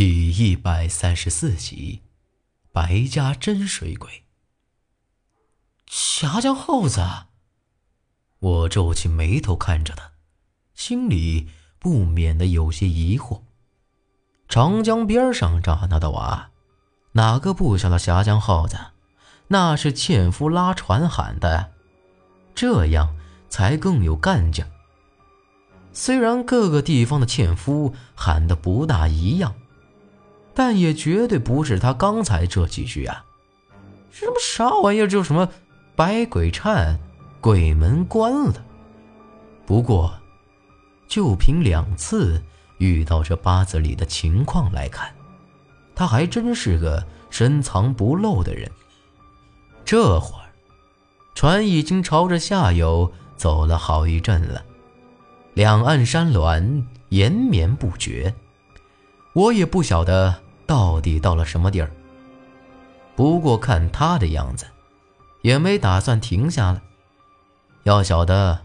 [0.00, 2.00] 第一百三十四集，
[2.72, 4.24] 白家真水鬼。
[5.86, 7.06] 霞江耗子，
[8.38, 10.12] 我皱起眉头看着他，
[10.72, 13.42] 心里不免的有些疑惑。
[14.48, 16.50] 长江边上长大的娃，
[17.12, 18.78] 哪个不晓得霞江耗子？
[19.48, 21.72] 那是纤夫拉船喊的，
[22.54, 23.14] 这样
[23.50, 24.64] 才更有干劲。
[25.92, 29.54] 虽然各个地方的纤夫喊的不大一样。
[30.54, 33.24] 但也绝对不是他刚才这几句啊！
[34.10, 35.06] 什么啥玩意儿？
[35.06, 35.48] 就什么
[35.94, 36.98] 百鬼颤，
[37.40, 38.64] 鬼门关了。
[39.64, 40.12] 不过，
[41.06, 42.42] 就凭两次
[42.78, 45.08] 遇到这八字里的情况来看，
[45.94, 48.70] 他还真是个深藏不露的人。
[49.84, 50.50] 这会儿，
[51.34, 54.62] 船已经朝着下游走了好一阵了，
[55.54, 58.34] 两岸山峦延绵不绝。
[59.32, 60.40] 我也不晓得。
[60.66, 61.90] 到底到了什么地儿？
[63.16, 64.66] 不过看他的样子，
[65.42, 66.80] 也没打算停下来。
[67.82, 68.60] 要晓得，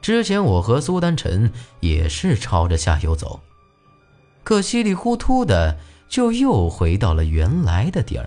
[0.00, 3.40] 之前我和苏丹臣也是朝着下游走，
[4.44, 5.76] 可稀里糊涂的
[6.08, 8.26] 就又回到了原来的地儿。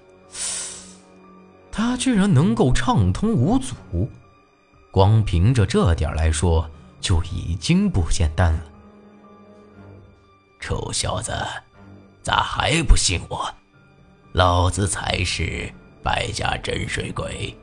[1.72, 3.74] 他居然能够畅通无阻，
[4.92, 6.70] 光凭着这点来说，
[7.02, 8.64] 就已经不简单了。
[10.60, 11.34] 臭小子！
[12.22, 13.50] 咋还不信我？
[14.34, 17.58] 老子才是败家真水鬼！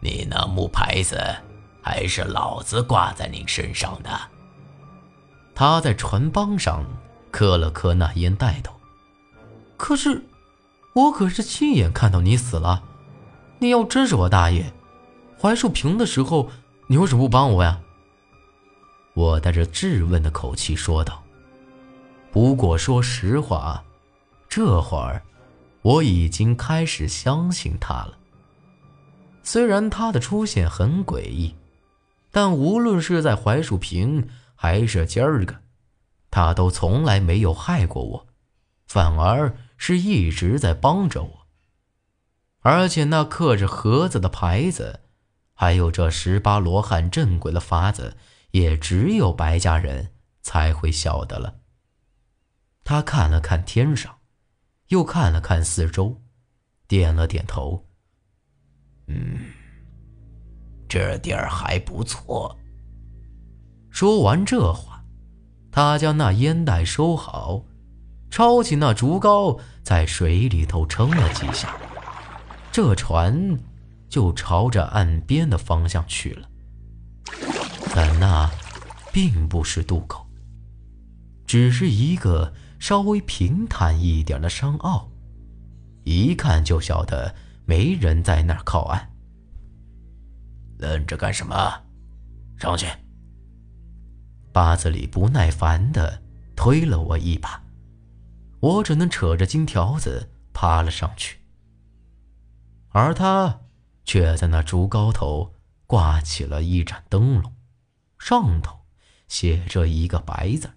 [0.00, 1.18] 你那木牌子
[1.82, 4.10] 还是老子挂在你身上的。
[5.54, 6.84] 他在船帮上
[7.30, 8.74] 磕了磕那烟袋头。
[9.76, 10.22] 可是，
[10.92, 12.82] 我可是亲眼看到你死了。
[13.58, 14.72] 你要真是我大爷，
[15.38, 16.50] 槐树坪的时候，
[16.88, 17.80] 你为什么不帮我呀？
[19.14, 21.22] 我带着质问的口气说道。
[22.40, 23.82] 不过说实话，
[24.48, 25.20] 这会儿
[25.82, 28.16] 我已经开始相信他了。
[29.42, 31.56] 虽然他的出现很诡异，
[32.30, 35.56] 但无论是在槐树坪还是今儿个，
[36.30, 38.26] 他都从来没有害过我，
[38.86, 41.46] 反而是一直在帮着我。
[42.60, 45.00] 而且那刻着盒子的牌子，
[45.54, 48.16] 还有这十八罗汉镇鬼的法子，
[48.52, 51.56] 也只有白家人才会晓得了。
[52.88, 54.16] 他看了看天上，
[54.86, 56.22] 又看了看四周，
[56.86, 57.84] 点了点头。
[59.08, 59.40] 嗯，
[60.88, 62.58] 这地儿还不错。
[63.90, 65.04] 说完这话，
[65.70, 67.62] 他将那烟袋收好，
[68.30, 71.76] 抄起那竹篙，在水里头撑了几下，
[72.72, 73.58] 这船
[74.08, 76.48] 就朝着岸边的方向去了。
[77.94, 78.50] 但那
[79.12, 80.26] 并不是渡口，
[81.48, 82.54] 只是一个。
[82.80, 85.10] 稍微平坦一点的山坳，
[86.04, 87.34] 一看就晓得
[87.66, 89.10] 没人在那儿靠岸。
[90.78, 91.54] 愣着干什么？
[92.56, 92.86] 上去！
[94.52, 96.22] 八子里不耐烦的
[96.54, 97.60] 推了我一把，
[98.60, 101.40] 我只能扯着金条子爬了上去。
[102.90, 103.62] 而他
[104.04, 105.52] 却在那竹篙头
[105.84, 107.52] 挂起了一盏灯笼，
[108.20, 108.86] 上头
[109.26, 110.70] 写着一个白字。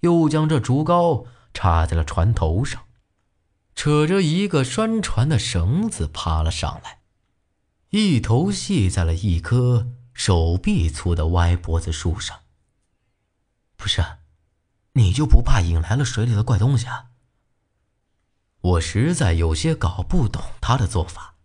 [0.00, 2.84] 又将这竹篙插在了船头上，
[3.74, 7.00] 扯着一个拴船的绳子爬了上来，
[7.90, 12.40] 一头系在了一棵手臂粗的歪脖子树上。
[13.76, 14.04] 不是，
[14.92, 17.06] 你就不怕引来了水里的怪东西啊？
[18.60, 21.36] 我实在有些搞不懂他的做法。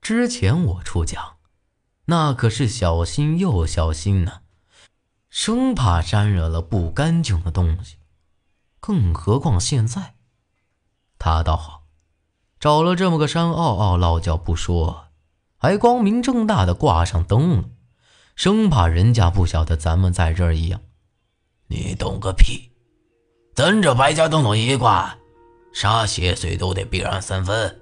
[0.00, 1.38] 之前我出江，
[2.04, 4.42] 那可是小心又小心呢。
[5.36, 7.96] 生怕沾惹了不干净的东西，
[8.80, 10.14] 更何况现在，
[11.18, 11.82] 他倒好，
[12.58, 15.08] 找了这么个山坳坳落脚不说，
[15.58, 17.64] 还光明正大的挂上灯了，
[18.34, 20.80] 生怕人家不晓得咱们在这儿一样。
[21.66, 22.72] 你懂个屁！
[23.54, 25.14] 咱这白家灯笼一挂，
[25.74, 27.78] 啥邪祟都得避让三分。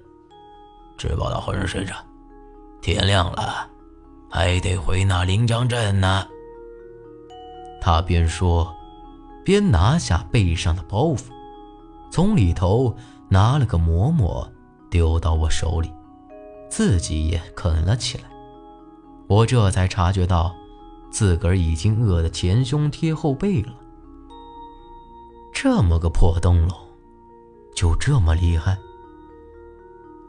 [0.97, 1.95] 只保他好人睡着，
[2.81, 3.65] 天亮了，
[4.29, 6.27] 还得回那临江镇呢。
[7.85, 8.75] 他边说，
[9.43, 11.25] 边拿下背上的包袱，
[12.09, 12.97] 从里头
[13.29, 14.51] 拿了个馍馍，
[14.89, 15.93] 丢到我手里，
[16.67, 18.23] 自己也啃了起来。
[19.27, 20.55] 我这才察觉到，
[21.11, 23.71] 自个儿已经饿得前胸贴后背了。
[25.53, 26.75] 这么个破灯笼，
[27.75, 28.75] 就这么厉害？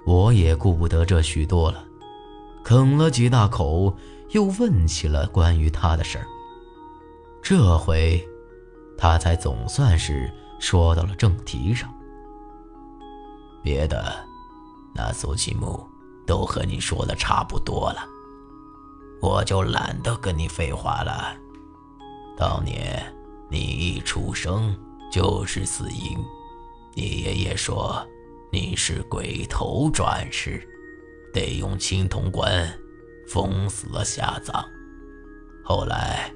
[0.05, 1.83] 我也顾不得这许多了，
[2.63, 3.97] 啃了几大口，
[4.33, 6.27] 又问起了关于他的事儿。
[7.49, 8.29] 这回，
[8.99, 10.29] 他才总算是
[10.59, 11.89] 说到了正题上。
[13.63, 14.13] 别的，
[14.93, 15.89] 那苏七木
[16.27, 18.05] 都和你说的差不多了，
[19.23, 21.37] 我就懒得跟你废话了。
[22.37, 23.01] 当年
[23.49, 24.77] 你一出生
[25.13, 26.19] 就是死婴，
[26.97, 28.05] 你爷爷说
[28.51, 30.69] 你是鬼头转世，
[31.33, 32.69] 得用青铜棺
[33.29, 34.65] 封死了下葬。
[35.63, 36.29] 后来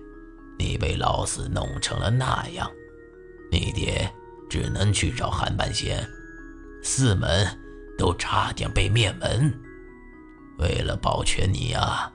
[0.61, 2.71] 你被老四弄成了那样，
[3.51, 4.13] 你爹
[4.51, 6.07] 只能去找韩半仙，
[6.83, 7.47] 四门
[7.97, 9.51] 都差点被灭门。
[10.59, 12.13] 为了保全你啊，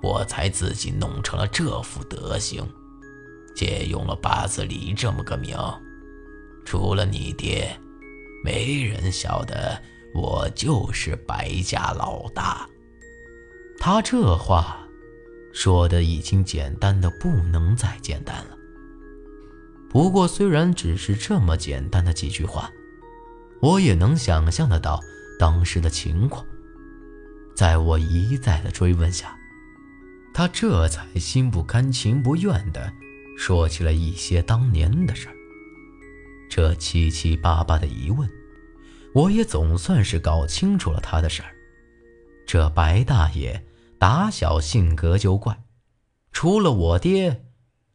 [0.00, 2.64] 我才自己弄成了这副德行。
[3.56, 5.58] 借用了八字里这么个名，
[6.64, 7.76] 除了你爹，
[8.44, 9.82] 没人晓得
[10.14, 12.64] 我就是白家老大。
[13.80, 14.87] 他这话
[15.52, 18.56] 说的已经简单的不能再简单了。
[19.90, 22.70] 不过，虽然只是这么简单的几句话，
[23.60, 25.00] 我也能想象得到
[25.38, 26.44] 当时的情况。
[27.56, 29.36] 在我一再的追问下，
[30.34, 32.92] 他这才心不甘情不愿的。
[33.36, 35.34] 说起了一些当年的事儿，
[36.50, 38.28] 这七七八八的疑问，
[39.14, 41.54] 我也总算是搞清楚了他的事儿。
[42.44, 43.64] 这白大爷
[43.98, 45.62] 打小性格就怪，
[46.30, 47.44] 除了我爹，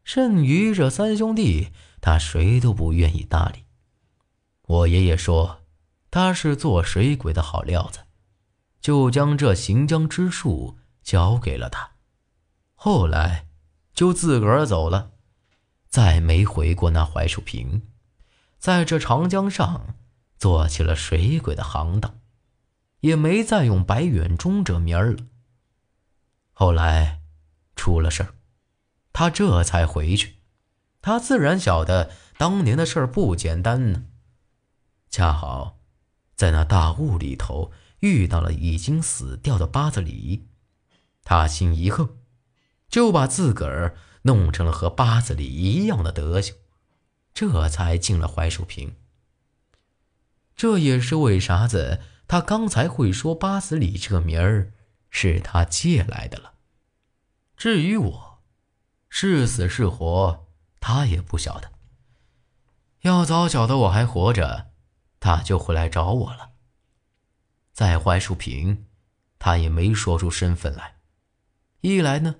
[0.04, 1.70] 剩余这三兄弟，
[2.02, 3.64] 他谁都不愿意搭理。
[4.64, 5.62] 我爷爷说
[6.12, 8.00] 他是做水鬼的好料子，
[8.82, 11.92] 就将这行将之术交给了他，
[12.76, 13.48] 后来
[13.94, 15.12] 就自个儿走了。
[15.88, 17.84] 再没回过那槐树坪，
[18.58, 19.96] 在这长江上
[20.38, 22.20] 做起了水鬼的行当，
[23.02, 25.20] 也没再用白远忠这名儿了。
[26.54, 27.20] 后来
[27.76, 28.34] 出了事儿，
[29.12, 30.38] 他这才回去。
[31.02, 34.06] 他自然晓得当年的事儿不简单呢。
[35.10, 35.80] 恰好
[36.36, 40.48] 在那大雾里头遇到了已经死掉的八子里，
[41.24, 42.18] 他心一横，
[42.88, 43.98] 就把自个儿。
[44.26, 46.56] 弄成了和八子里一样的德行，
[47.34, 48.96] 这才进了槐树坪。
[50.56, 54.72] 这也是为啥子他刚才会说八子里这个名儿
[55.14, 56.56] 是他借来的了。
[57.56, 58.44] 至于我，
[59.08, 60.48] 是死是活，
[60.82, 61.72] 他也不晓得。
[63.04, 64.74] 要早晓得我还活着，
[65.22, 66.52] 他就会来找我了。
[67.72, 68.88] 在槐树坪，
[69.40, 70.98] 他也没说出身份来。
[71.80, 72.36] 一来呢。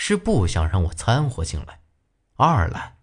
[0.00, 1.80] 是不想让我掺和进来，
[2.36, 2.98] 二来，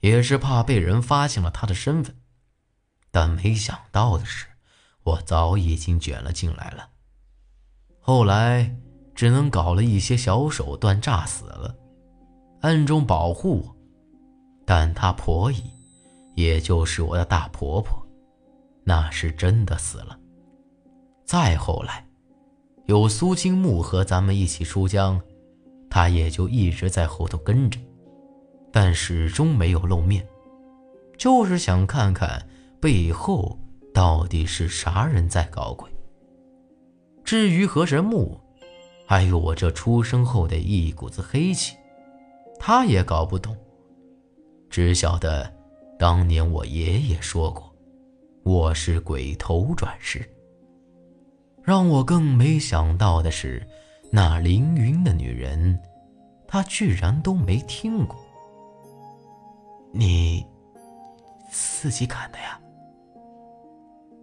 [0.00, 2.20] 也是怕被人发现了他的身份。
[3.12, 4.46] 但没想到的是，
[5.04, 6.90] 我早已经卷了进来了。
[8.06, 8.70] 后来
[9.14, 11.74] 只能搞了一些小手段炸死了，
[12.60, 13.76] 暗中保护我。
[14.66, 15.62] 但她婆姨，
[16.34, 18.06] 也就是我的大婆婆，
[18.82, 20.18] 那是真的死了。
[21.24, 22.04] 再后来，
[22.84, 25.18] 有苏金木和咱们一起出江。
[25.88, 27.80] 他也就一直在后头跟着，
[28.70, 30.26] 但始终没有露面，
[31.16, 32.46] 就是想看看
[32.82, 33.58] 背后
[33.94, 35.88] 到底是啥人在搞鬼。
[37.24, 38.38] 至于何神木，
[39.06, 41.74] 还有我这出生后的一股子黑气，
[42.58, 43.56] 他也搞不懂，
[44.68, 45.50] 只晓得
[45.98, 47.74] 当年我爷爷说过，
[48.42, 50.22] 我是鬼头转世。
[51.62, 53.66] 让我更没想到的是。
[54.10, 55.76] 那凌云的女人，
[56.46, 58.16] 他居然都没听过。
[59.90, 60.46] 你
[61.50, 62.60] 自己砍的呀？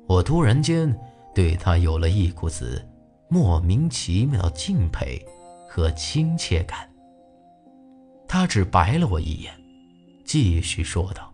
[0.07, 0.97] 我突然间
[1.35, 2.81] 对他有了一股子
[3.33, 5.25] 莫名其妙的敬佩
[5.69, 6.85] 和亲切感。
[8.27, 9.53] 他只白了我一眼，
[10.25, 11.33] 继续说道：“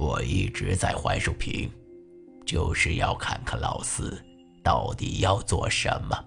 [0.00, 1.70] 我一直在槐树坪，
[2.46, 4.18] 就是要看看老四
[4.62, 6.18] 到底要做什么。”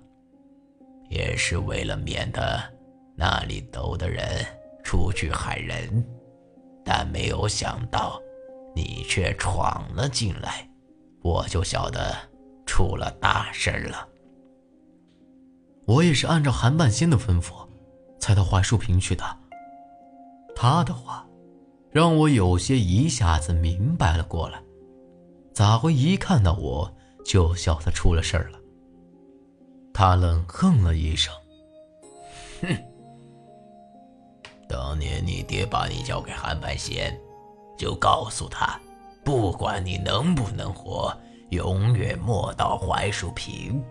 [1.10, 2.62] 也是为了免得
[3.16, 4.46] 那里斗的人
[4.84, 6.06] 出去害人，
[6.86, 8.22] 但没有想到
[8.76, 10.70] 你却闯了进来，
[11.24, 12.16] 我就晓得
[12.68, 14.08] 出了大事了。
[15.86, 17.68] 我也是按照韩半仙的吩咐，
[18.20, 19.24] 才到槐树坪去的。
[20.56, 21.26] 他的话
[21.90, 24.62] 让我有些一下子明白了过来，
[25.54, 26.94] 咋会一看到我
[27.24, 28.60] 就晓得出了事儿了？
[29.94, 31.34] 他冷哼了一声
[32.62, 32.68] ：“哼，
[34.68, 37.18] 当年你爹把你交给韩半仙，
[37.78, 38.80] 就告诉他，
[39.24, 41.16] 不管你能不能活，
[41.50, 43.84] 永远莫到槐树坪。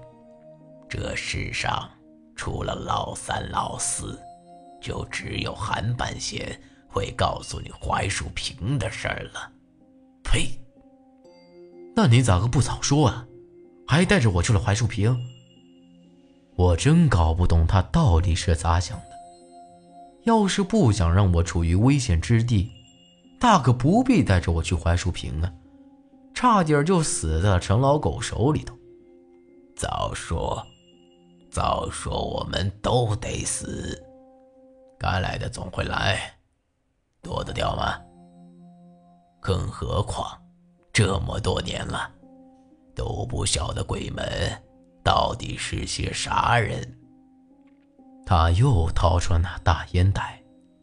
[0.88, 1.88] 这世上
[2.34, 4.18] 除了老三、老四，
[4.80, 9.50] 就只有韩半仙会告诉你槐树坪的事儿了。”
[10.22, 10.48] 呸！
[11.94, 13.26] 那你咋个不早说啊？
[13.86, 15.16] 还带着我去了槐树坪。
[16.56, 19.16] 我真搞不懂他到底是咋想的。
[20.24, 22.70] 要是不想让我处于危险之地，
[23.38, 25.52] 大可不必带着我去槐树坪啊，
[26.36, 28.76] 差点就死在陈老狗手里头。
[29.74, 30.62] 早说，
[31.50, 33.98] 早说，我们都得死。
[34.98, 36.20] 该来的总会来，
[37.22, 37.98] 躲得掉吗？
[39.40, 40.38] 更何况
[40.92, 42.12] 这么多年了，
[42.94, 44.22] 都不晓得鬼门
[45.02, 46.98] 到底是些啥人。
[48.26, 50.42] 他又掏出了那大烟袋，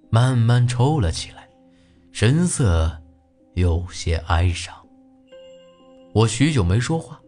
[0.10, 1.48] 慢慢抽了起来，
[2.12, 3.00] 神色
[3.54, 4.83] 有些哀伤。
[6.14, 7.20] 我许久没说话，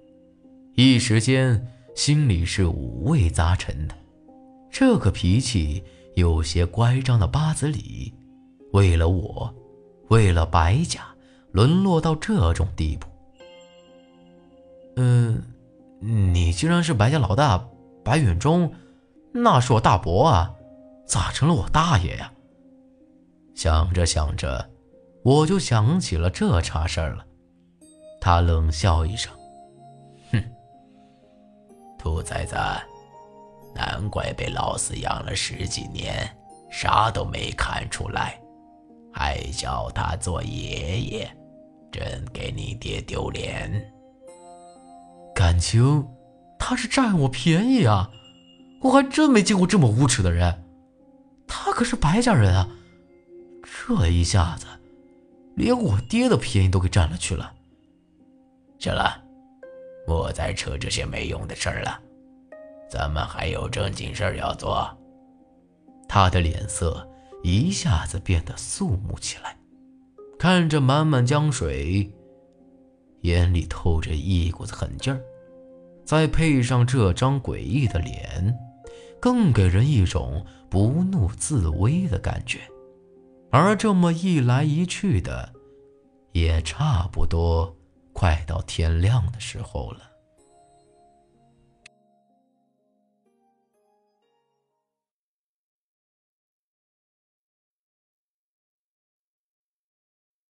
[0.75, 1.59] 一时间
[1.95, 3.95] 心里是五味杂陈的。
[4.69, 8.13] 这个脾气有些乖张的八子里，
[8.73, 9.51] 为了我，
[10.09, 11.01] 为了白家，
[11.51, 13.07] 沦落到这种地步。
[14.97, 15.41] 嗯，
[15.99, 17.67] 你既然是白家老大，
[18.03, 18.71] 白远忠。
[19.33, 20.53] 那是我大伯啊，
[21.07, 22.31] 咋成了我大爷呀？
[23.55, 24.69] 想着想着，
[25.23, 27.25] 我就想起了这茬事儿了。
[28.19, 29.31] 他冷笑一声
[30.31, 30.43] ：“哼，
[31.97, 32.55] 兔崽子，
[33.75, 36.27] 难怪被老四养了十几年，
[36.71, 38.39] 啥都没看出来，
[39.13, 41.37] 还叫他做爷爷，
[41.91, 43.91] 真给你爹丢脸。
[45.33, 46.07] 感情
[46.57, 48.09] 他是占我便宜啊！”
[48.81, 50.63] 我还真没见过这么无耻的人，
[51.47, 52.69] 他可是白家人啊！
[53.63, 54.67] 这一下子，
[55.55, 57.51] 连我爹的便宜都给占了去了。
[58.77, 59.23] 行了，
[60.07, 61.99] 莫再扯这些没用的事儿了，
[62.89, 64.87] 咱们还有正经事儿要做。
[66.07, 67.07] 他的脸色
[67.43, 69.57] 一下子变得肃穆起来，
[70.37, 72.11] 看着满满江水，
[73.21, 75.19] 眼里透着一股子狠劲儿，
[76.05, 78.55] 再配上这张诡异的脸。
[79.17, 82.59] 更给人一种不怒自威的感觉，
[83.49, 85.51] 而这么一来一去的，
[86.31, 87.75] 也差不多
[88.15, 90.14] 快到天亮的时候了。